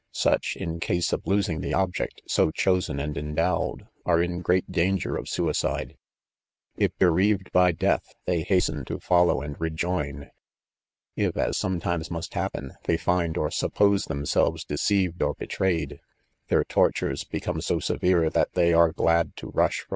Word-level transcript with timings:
Such, 0.13 0.55
in 0.59 0.79
case 0.79 1.13
of 1.13 1.27
losing 1.27 1.61
the 1.61 1.75
object 1.75 2.23
so 2.25 2.49
chosen 2.49 2.99
and 2.99 3.15
endowed, 3.15 3.87
are 4.03 4.19
in 4.19 4.41
greet 4.41 4.71
danger 4.71 5.15
of 5.15 5.29
suicide; 5.29 5.95
if 6.75 6.97
bereaved 6.97 7.51
hy 7.53 7.71
death, 7.73 8.15
they 8.25 8.41
has 8.41 8.65
ten 8.65 8.83
to 8.85 8.99
follow 8.99 9.41
and 9.43 9.61
rejoin; 9.61 10.31
if, 11.15 11.37
as 11.37 11.55
sometimes 11.59 12.09
mast 12.09 12.33
happen, 12.33 12.71
they 12.85 12.97
find 12.97 13.37
or 13.37 13.51
suppose 13.51 14.05
themselves 14.05 14.65
deceived 14.65 15.21
or 15.21 15.35
betrayed, 15.35 15.99
thciu 16.49 16.67
tortures 16.67 17.23
become 17.23 17.61
so 17.61 17.77
severe, 17.77 18.27
that 18.31 18.53
they 18.53 18.73
are 18.73 18.91
glad 18.93 19.35
to 19.35 19.49
rush 19.51 19.85
frcir. 19.85 19.89